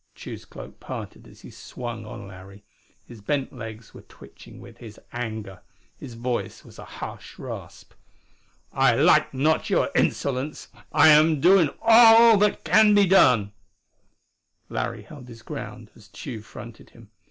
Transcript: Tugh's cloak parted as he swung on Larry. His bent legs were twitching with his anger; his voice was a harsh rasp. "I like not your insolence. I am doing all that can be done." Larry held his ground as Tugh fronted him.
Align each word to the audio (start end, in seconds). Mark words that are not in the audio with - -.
Tugh's 0.15 0.45
cloak 0.45 0.79
parted 0.79 1.27
as 1.27 1.41
he 1.41 1.51
swung 1.51 2.07
on 2.07 2.27
Larry. 2.27 2.63
His 3.05 3.21
bent 3.21 3.53
legs 3.53 3.93
were 3.93 4.01
twitching 4.01 4.59
with 4.59 4.79
his 4.79 4.99
anger; 5.13 5.61
his 5.95 6.15
voice 6.15 6.65
was 6.65 6.79
a 6.79 6.85
harsh 6.85 7.37
rasp. 7.37 7.93
"I 8.73 8.95
like 8.95 9.31
not 9.31 9.69
your 9.69 9.91
insolence. 9.93 10.69
I 10.91 11.09
am 11.09 11.39
doing 11.39 11.69
all 11.83 12.37
that 12.37 12.63
can 12.63 12.95
be 12.95 13.05
done." 13.05 13.51
Larry 14.69 15.03
held 15.03 15.27
his 15.27 15.43
ground 15.43 15.91
as 15.95 16.07
Tugh 16.07 16.41
fronted 16.41 16.89
him. 16.89 17.11